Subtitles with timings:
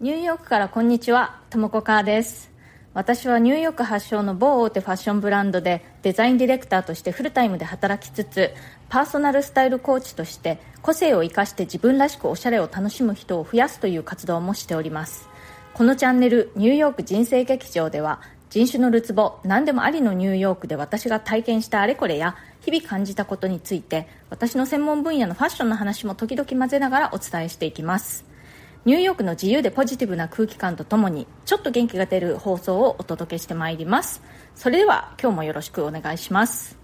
[0.00, 2.52] ニューヨークからこんにちは、ともこかーです。
[2.94, 8.52] 私はニューヨーク発祥の某大手ファッションブランドでデザインディレクターとしてフルタイムで働きつつ、
[8.88, 15.28] パーソナルスタイルコーチとして個性を生かして自分らしくおしゃれを楽しむ人を増やすという活動もしております。
[15.74, 18.20] このチャンネル、ニューヨーク人生劇場では、
[18.50, 28.27] 人種のるつぼ、何でもありのニューヨークで私が体験したあれこれや、日々感じたことについて、私の専門分野のファッションの話も時々混ぜながらお伝えしていきます。
[28.84, 34.22] ニューヨークの自由でポジティブな空気感とともにちょっと元気が出る放送をお届けしてまいります。
[34.54, 36.78] それでは今日もよろしくお願いします。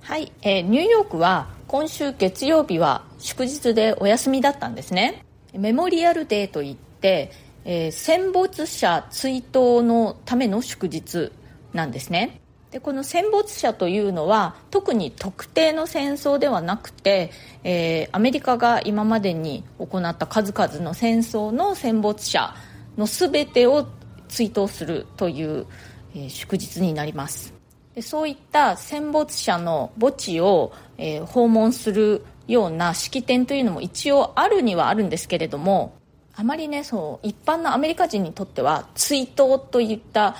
[0.00, 5.24] はい、えーニューヨークは今週月曜日は祝日でお休みだったんですね。
[5.54, 7.30] メモリアルデーといって、
[7.64, 11.32] えー戦没者追悼のための祝日
[11.72, 12.41] なんですね。
[12.72, 17.30] でこの戦没者というのは特に特定の戦争ではなくて、
[17.64, 22.54] えーアメリカが今までに行った数々の戦争の戦没者
[22.96, 23.86] の全てを
[24.28, 25.66] 追悼するという、
[26.14, 27.52] えー祝日になります。
[27.94, 35.94] でそういった戦没者の墓地を、えー訪問するような式典というのも一応あるにはあるんですけれども
[36.34, 40.34] あまりねそう一般のアメリカ人にとっては追悼といった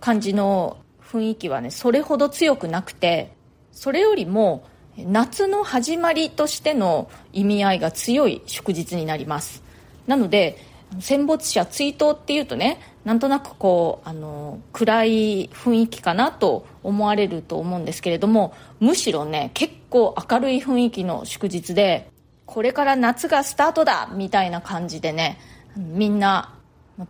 [0.00, 0.76] 感じの
[1.10, 3.32] 雰囲気はねそれほど強くなくて
[3.72, 4.64] それよりも
[4.96, 9.62] 夏の始まりとしての意味合いが強い祝日になります。
[10.06, 10.58] なので
[11.00, 22.10] 戦没者追悼っていうとねなんとなくこうあの暗い雰囲気かなと思われると思うんですけれどもむしろね結構明るい雰囲気の祝日で
[22.46, 25.38] これから夏がスタートだみたいな感じでね
[25.76, 26.54] みんな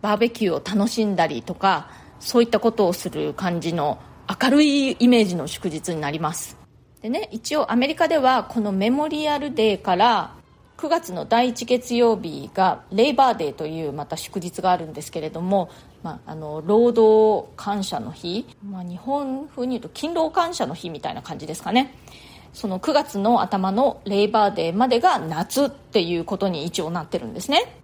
[0.01, 1.89] バーベキューを楽しんだりとか
[2.19, 3.99] そういったことをする感じの
[4.41, 6.57] 明るいイメージの祝日になります。
[7.01, 10.35] でね一応アメリカではこのメモリアルデーから
[10.77, 15.69] 9月の第1月曜日がレイバーデーというまた祝日があるんですけれども、
[16.03, 21.95] まあ、あの労働感謝の日、まあ、日本風に言うと勤労感謝の日みたいな感じですかね。
[22.53, 27.81] その9月の頭のレイバーデーまでが夏っていうことに一応なってるんですね。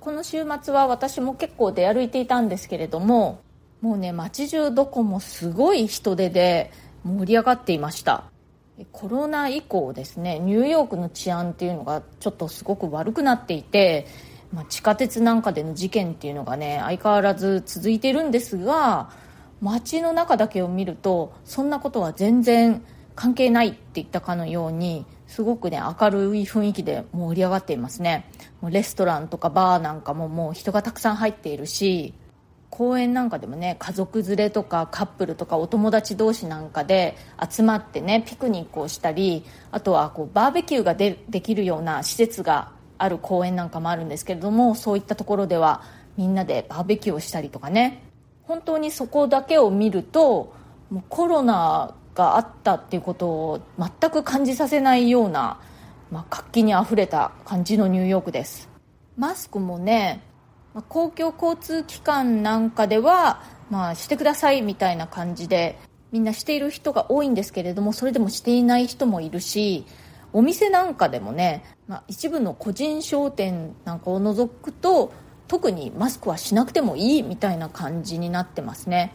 [0.00, 3.40] この週末は私も結構出歩いていたんですけれども
[3.80, 6.72] もうね街中どこもすごい人出で
[7.04, 8.24] 盛り上がっていました。
[8.92, 14.06] コロナ以降ですねニューヨークの治安っていうのがちょっとすごく悪くなっていて、
[14.52, 19.10] まあ、地下鉄なんかでの事件っていうのがね相変わらず続いてるんですが
[19.60, 22.84] 街の中だけを見るとそんなことは全然
[23.16, 28.30] 関係ないって言ったかのようにすごくね明るい雰囲気で盛り上がっていますね。
[28.62, 32.14] レストランとかバーなんかももう人がたくさん入っているし
[32.78, 37.16] 公園なんかでもね家族連れとかカップルとかお友達同士なんかで
[37.50, 45.82] 集まってねピクニックをしたりあとはこうバーベキューがでできるような施設がある公園なんかもあるんですけれどもそういったところでは
[46.16, 48.04] みんなでバーベキューをしたりとかね。
[48.44, 50.54] 本当にそこだけを見ると
[50.88, 55.60] もうコロナがあったっていうことを全く感じさせないような、
[56.12, 58.68] まあ、活気にあふれた感じのニューヨークです。
[59.16, 60.22] マスクもね
[60.74, 65.78] まあ公共交通機関なんかでは、まあ、してくださいみたいな感じで
[66.10, 69.84] みんなしている人が多いんですけれどもそれでもしていない人もいるし
[70.32, 75.12] お店なんかでもね、まあ、一部の個人商店なんかを除くと
[75.46, 79.14] 特にマスクはしなくてもいいみたいな感じになってますね、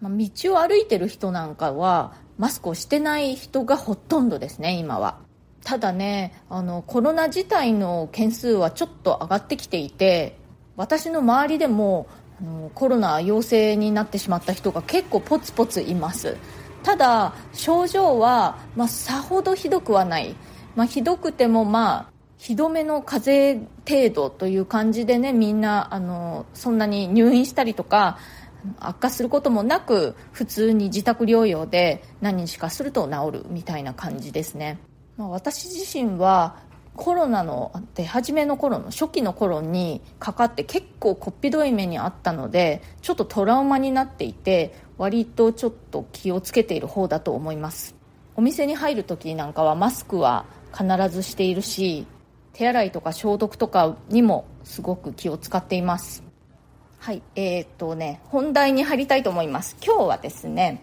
[0.00, 5.18] まあ、道を歩いてる人なんかはマスクをしてない人がほとんどですね今は。
[5.62, 10.38] ただねあのコロナ自体の件数はちょっと上がってきていて
[10.80, 12.06] 私の周りでも
[12.40, 16.38] あのコロナ陽性になってしまった人が結構ポツポツいます。
[16.82, 20.34] ただ症状は、まあ、さほどひどくはない、
[20.74, 28.16] まあ、ひどくてもまあひどめの風邪程度という感じでねみんなあのそんなに入院したりとか
[28.78, 34.78] 悪化することもなく普通に自宅療養で何日かすると治るみたいな感じですね、
[35.18, 36.56] まあ、私自身は
[36.96, 47.94] コロナの出始めの頃の初期の頃にかかって結構こっぴどい目にあったのでちょっとトラウマになっていて割とちょっと気をつけている方だと思います。
[48.36, 52.06] お店に入る時なんかはマスクは必ずしているし
[52.52, 56.22] 手洗いとか消毒とかにもすごく気を使っています。
[56.98, 59.76] はいえー、っとね本題に入りたいと思います。
[59.84, 60.82] 今日はですね、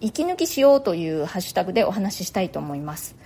[0.00, 3.16] 息抜きしようというハッシュタグでお話ししたいと思います。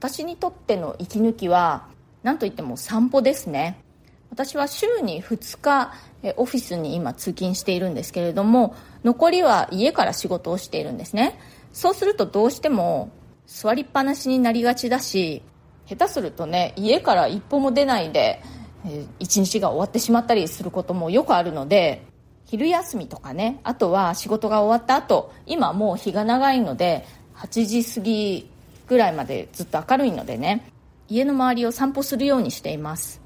[0.00, 1.86] 私にとっての息抜きは
[2.22, 3.84] 何といっても散歩ですね。
[4.30, 5.92] 私は週に2日
[6.36, 8.74] オフィスに今通勤しているんですけれども
[9.04, 11.38] 残りは家から仕事をしているんですね。
[11.74, 13.10] そうするとどうしても
[13.46, 15.42] 座りっぱなしになりがちだし
[15.86, 18.42] 下手するとね家から一歩も出ないで、
[19.18, 22.06] 一日が終わってしまったりすることもよくあるので
[22.46, 27.04] 昼休みとかねあとは仕事が終わった後今もう日が長いので
[27.36, 28.49] 8時過ぎ
[28.90, 30.68] ぐらいまでずっと明るいのでね
[31.08, 33.20] 家の周りを散歩するようにしています。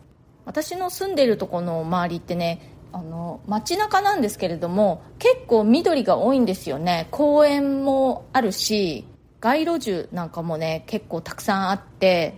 [0.45, 7.09] 私の住んでるとこの周りってねあの街中なんですけれども結構緑が多いんですよね。
[7.11, 9.07] 公園もあるし
[9.41, 12.35] 街路樹なんかもね結構たくさんあって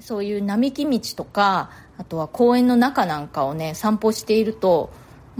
[0.00, 4.90] そういう並木道とかあとは公園の中なんかをね散歩していると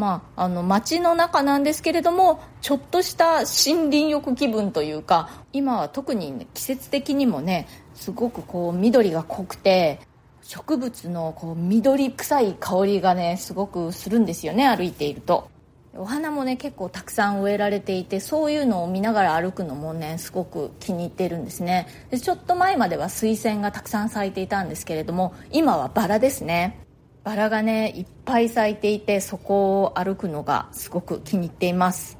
[0.00, 10.00] まあ、あの街の中なんですけれどもちょっとした森林浴気分というか今は特に、ね、季節的にもねすごくこう緑が濃くて
[10.42, 15.50] 植物のこう緑臭い香りがねすごくするんですよね歩いていると。
[15.94, 21.88] お花もね結構たくさん植えられていてそういうのを見ながら歩くのもねすごく気に入っているんですね。
[22.10, 26.78] でちょっと前までは水仙がたくさん咲いていたんですけれども今はバラですね。
[27.22, 32.18] バラがねいっぱい咲いていてそこを歩くのがすごく気に入っています。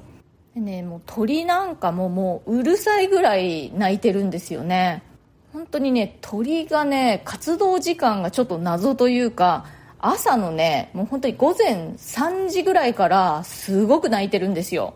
[0.53, 5.03] でねもう鳥なんかももううるさいぐらい鳴いてるんですよね。
[5.53, 9.65] 本当にね鳥がね活動時間がちょっと謎というか
[9.99, 14.93] 朝のねもう本当に午前3時ぐらいからすごく鳴いてるんですよ。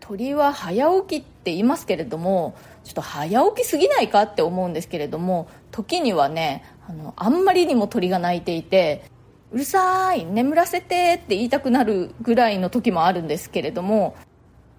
[0.00, 9.04] 鳥は早起きって言いますけれどもちょっと早起きすぎないかって思うんですけれども時にはねあのあんまりにも鳥が鳴いていて
[9.52, 14.16] うるさい眠らせてって言いたくなるぐらいの時もあるんですけれども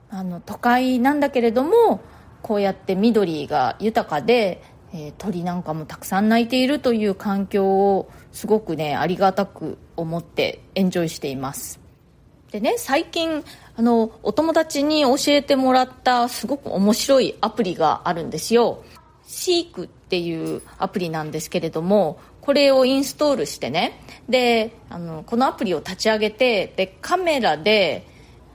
[0.09, 2.01] あの都会なんだけれども
[2.41, 4.61] こうやって緑が豊かで
[4.93, 11.79] えー、鳥なんかもたくさん鳴いているという環境をすごくねありがたく思ってエンジョイしています。
[12.51, 13.43] でね最近
[13.75, 18.83] あのお友達に教えてもらったすごく面白いアプリがあるんですよ。
[19.27, 23.99] シークっていうアプリなんですけれどもこれをインストールしてね。
[24.27, 28.05] であのこのアプリを立ち上げてでカメラで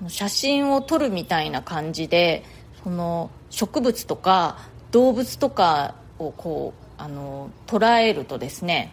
[0.08, 2.44] 写真を撮るみたいな感じで
[2.82, 4.58] その植物とか
[4.90, 8.92] 動物とかをこうあの捉えるとですね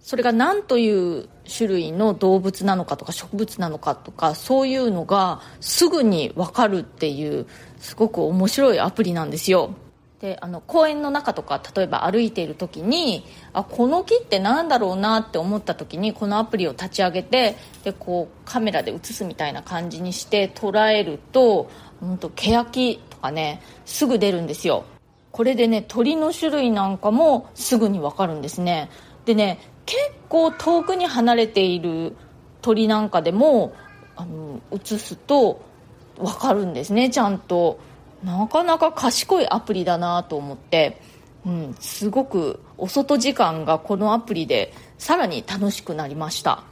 [0.00, 7.46] それが何という種類の動物なのかとか植物なのかとかそういうのがすぐに分かるっていう
[7.78, 9.74] すごく面白いアプリなんですよ。
[10.20, 13.24] であの公園の中とか例えば歩いている時に
[13.54, 21.70] あこの木って何だろうなって思った時にこのアプリを立ち上げてでこうカメラで写すみたいな感じにして捉えると
[22.00, 24.84] 本当欅とかねすぐ出るんですよ。
[25.32, 28.90] これでね鳥の種類なんかもすぐに分かるんですね。
[29.24, 32.14] でね結構遠くに離れている
[32.60, 33.72] 鳥なんかでも
[34.16, 35.62] あの映すと
[36.18, 37.78] 分かるんですねちゃんと。
[38.24, 41.00] なかなか賢いアプリだなと思って、
[41.46, 46.64] うん、すごくお外時間がこのアプリでさらに楽しくなりました。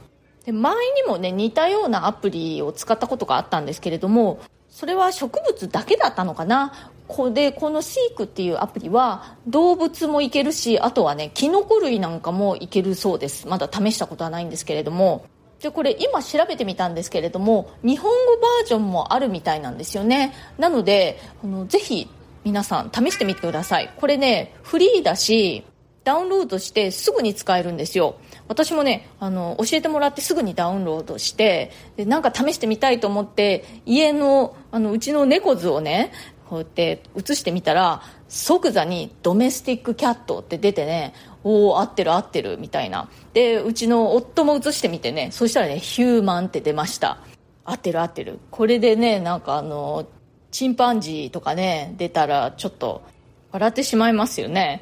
[0.45, 6.91] で前にもね似たようなアプリを使ったことがあったんですけれどもそれは植物だけだったのかな？
[7.07, 13.47] こでこのシークっていうアプリは動物もいけるしあとはねキノコ類なんかもいけるそうです。
[13.47, 15.25] まだ試したことはないんですけれども
[15.61, 20.33] でこれ今調べてみたんですけれども日本語バージョンもあるみたいなんですよね。
[20.57, 22.09] なのであのぜひ
[22.43, 23.91] 皆さん試してみてください。
[23.97, 25.65] これねフリーだし
[26.05, 28.15] ダウンロードしてすぐに使えるんですよ。
[28.47, 36.11] 私もねあの教えてもらってすぐにダウンロードしてでなんか試してみたいと思って家のあのうちの猫図をね
[36.49, 41.13] こうやって映してみたら即座に「ドメスティックキャット」って出てね
[41.43, 43.07] おお合ってる合ってるみたいな。
[43.33, 47.19] でうちの夫も映してみてねそしたらね「ヒューマン」って出ました。
[47.65, 48.39] 合ってる合ってる。
[48.49, 50.07] これでねなんかあの
[50.49, 53.03] チンパンジーとかね出たらちょっと
[53.51, 54.81] 笑ってしまいますよね。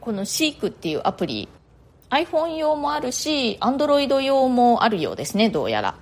[0.00, 1.48] このシークっていうアプリ。
[2.08, 5.96] iPhone 用もあるし Android 用もあるようですねどうやら。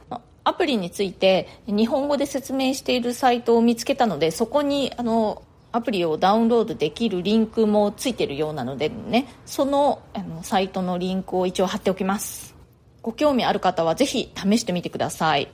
[0.51, 5.43] アプリについて日本語で説明しているサイトを見つけたのでそこにあの
[5.73, 9.29] アプリをダウンロードできるリンクもついてるようなのでね。
[9.47, 12.57] そのあのサイトのリンクを一応貼っておきます。
[13.03, 15.49] ご興味ある方はぜひ試してみてください。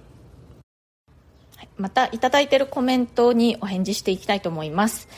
[1.76, 5.08] またいただいているコメントにお返事していきたいと思います、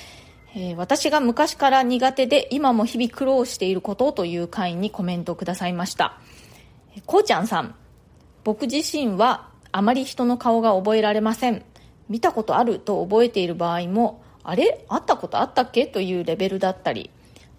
[0.56, 6.18] えー、私が昔から苦手で今も日々苦労していることという回にコメントをくださいました。
[7.06, 7.74] こうちゃんさん。
[8.44, 11.64] 僕自身はあまり人の顔が覚えられません。
[12.08, 14.84] 見たことあると覚えている場合もあれ？
[14.88, 15.86] 会ったことあったっけ？
[15.86, 17.10] というレベルだったり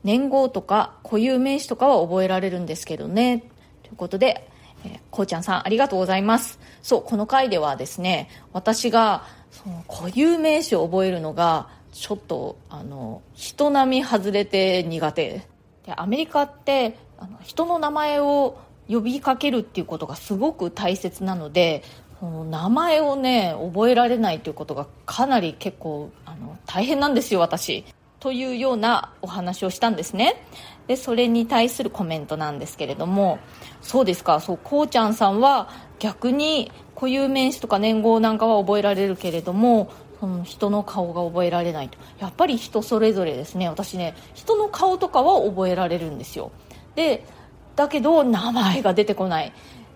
[0.04, 3.44] 年号とか固有名詞とかは覚えられるんですけどね。
[3.84, 4.50] ということで、
[4.86, 6.60] えー、こうちゃんさんありがとうございます。
[6.82, 15.48] そうこの回ではですね私がその固有名詞を覚えるのがちょっとあの人並み外れて苦手。
[15.86, 18.58] でアメリカってあの人の名前を
[18.90, 21.84] 呼びかけるっていうことがすごく大切なので
[22.22, 27.86] 名前をね覚えられないということがかなり結構あの大変なんですよ私。
[28.20, 30.44] というようなお話をしたんですね。
[30.88, 33.40] でそれに対するコメントなんですけれども
[33.82, 34.42] そうですか。
[34.42, 35.70] そうこうちゃんさんは
[36.00, 41.98] 逆に固有名詞とか年号なんかは覚えられるけれどもその人の顔が覚えられないと。
[42.20, 43.70] やっぱり人それぞれですね。
[43.70, 46.52] 私ね人の顔とかは覚えられるんですよ。
[46.96, 47.24] で
[47.80, 49.54] だけど名前が出てこない。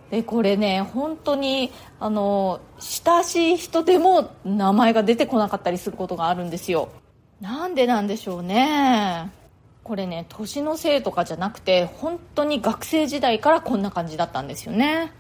[0.10, 6.88] でこれね本当にあの親しい人でも名前が出てこなかったりすることがあるんですよ。
[7.42, 9.30] なんでなんでしょうね。
[9.84, 15.12] これね年のせいとかじゃなくて本当に学生時代からこんな感じだったんですよね。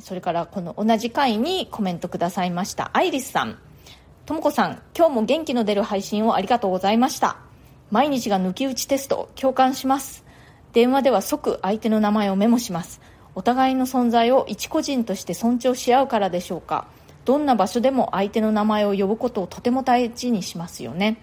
[0.00, 3.58] それからこの同じ回にコメントくださいましたアイリスさん。
[4.24, 7.36] ともこさん今日も元気の出る配信をありがとうございました。
[7.90, 10.27] 毎日が抜き打ちテスト共感します。
[10.72, 13.00] 電話では即相手の名前をメモします。
[13.34, 16.86] お互いの存在を一個人として尊重し合うからでしょうか。
[17.24, 21.18] どんな場所でも相手の名前を呼ぶことをとても大事にしますよね。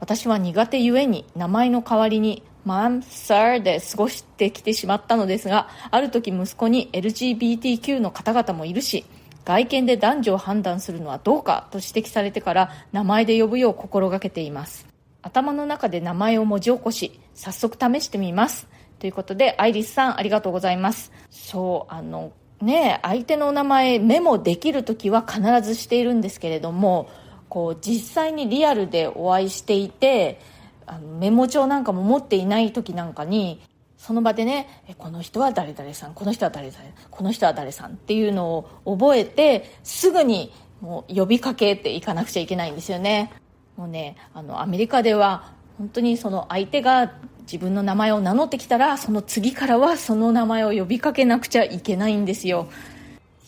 [0.00, 9.04] 私は苦手ゆえに名前の代わりに「マン・サー」で過ごしてきてしまったのですがある時息子に LGBTQ の方々もいるし
[9.44, 14.86] 外見で男女を判断するのはどうかと指摘されてから名前で呼ぶよう心がけています。
[15.22, 18.68] 頭の中で名前を文字起こし早速試してみます。
[19.00, 21.10] ということでアイリスさんありがとうございます。
[21.30, 27.08] そうあのね、相手のお名前メモできる時は必ずしているんですけれども
[27.48, 30.38] こう実際にリアルでお会いしていて
[30.86, 33.62] あのメモ帳なんかも持っていない時なんかに
[33.96, 36.78] その場でねこの人は誰々さんこの人は誰々
[37.10, 38.50] この人は誰さんっていうの
[38.84, 40.52] を覚えてすぐに
[40.82, 43.32] もう呼びかけていかなくちゃいけないんですよね。
[43.76, 47.10] もうねあのアメリカでは本当にその相手が
[47.50, 52.68] 自分の名前を名乗ってきたらその次からはその名前を呼びかけなくちゃいけないんですよ。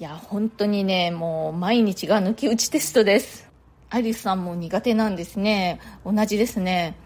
[0.00, 3.48] いや本当にねもう毎日が抜き打ちテストです。
[3.90, 5.78] アイリスさんも苦手なんですね。
[6.04, 6.96] 同じですね。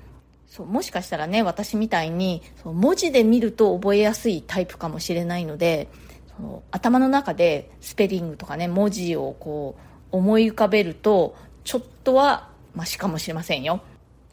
[0.47, 5.89] そうもしかしたらね私みたいにそう文字で見ると覚えやすいタイプかもしれないので
[6.35, 9.77] その頭の中でスペリングとかね文字をこ
[10.13, 13.83] う思い浮かべるとちょっとはマシかもしれませんよ。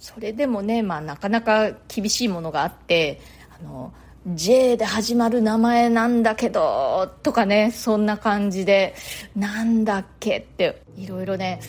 [0.04, 3.22] それでもね、まあ、なかなか厳しいものがあって
[3.58, 3.94] あの
[4.28, 8.96] J で始まる名前なんだけどとかねそんな感じで
[9.34, 11.62] なんだっけっていろいろね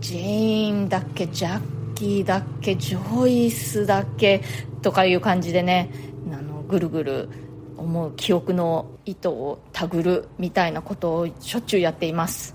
[0.00, 4.42] ジェーンだっけジャッキーだっけジョイスだっけ
[4.82, 5.90] とかいう感じでね
[6.30, 7.30] あのぐるぐる
[7.78, 12.54] 思う記憶の糸をたぐるみたいなことをしょっちゅうやっています。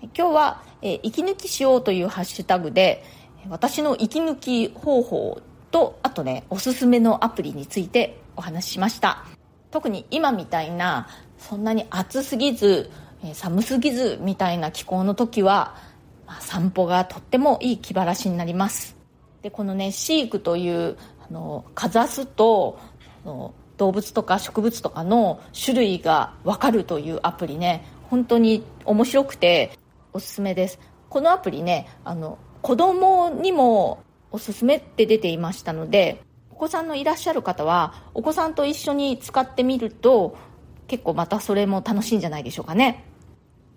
[0.00, 3.04] 今日は、え、息抜きしようというハッシュタグで
[3.48, 9.24] 私の息抜き方法とあとねおすすめのアプリについてお話ししました。
[9.70, 11.08] 特に今みたいな
[11.38, 12.90] そんなに暑すぎず
[13.34, 15.74] 寒すぎずみたいな気候の時は、
[16.26, 18.96] あ、散歩がとってもいい気晴らしになります。
[19.42, 20.96] でこのねシークという
[21.28, 22.78] あのかざすと
[23.76, 29.78] 動物とか植物とかの種類が分かるというアプリね本当に面白くて
[30.12, 30.78] おすすめです。
[31.08, 40.36] このアプリねあの子供にもおすすめって出ていましたのでお子さんのいらっしゃる方はお子さんと一緒に使ってみると
[40.86, 43.04] 結構またそれも楽しいんじゃないでしょうかね。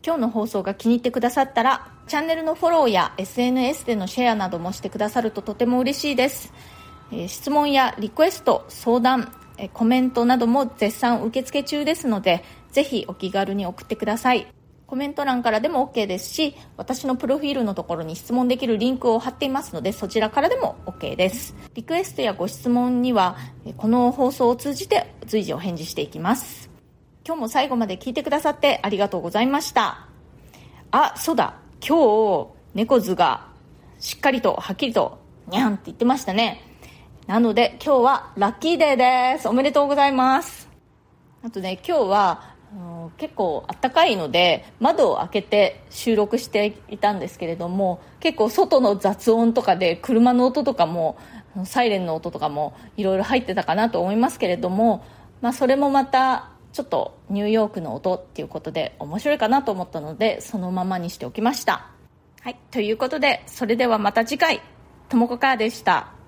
[0.03, 6.51] 今日の放送が気に入ってくださったらチャンネルのフォローや SNS でのシェアなどもしてくださるととても嬉しいです、
[7.11, 14.47] え、質問やリクエスト相談、え、コメントなども絶賛受付中ですのでぜひお気軽に送ってください。
[14.91, 21.55] コメント欄からでも OK ですし、私のプロフィールのところに質問できるリンクを貼っていますので、そちらからでも OK です。
[21.75, 23.37] リクエストやご質問には、
[23.77, 26.69] この放送を通じて随時お返事していきます。
[27.25, 30.09] 今日も最後まで聞いてくださってありがとうございました。
[30.91, 31.53] あ、そうだ。
[31.79, 33.47] 今日、猫図が
[34.01, 36.63] しっかりとはっきりとにゃんって言ってましたね。
[37.27, 39.47] なので今日はラッキーデーです。
[39.47, 40.67] おめでとうございます。
[41.43, 42.50] あとね、今日は
[43.17, 51.17] 結構あったかいので窓を開けて収録していたんですけれども結構外の雑音とかで車の音とかも
[51.65, 55.05] サイレンの音とかもいろいろ入ってたかなと思いますけれども、
[55.41, 61.89] まあ、それもまたちょっとニューヨークの音っていうことで面白いかなと思ったのでそのままにしておきました。
[62.41, 64.61] はいということでそれではまた次回。
[65.09, 66.20] ともこかーでした。